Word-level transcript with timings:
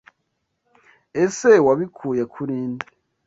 Ese 1.23 1.51
wabikuye 1.65 2.23
kuri 2.33 2.55
nde? 2.71 2.87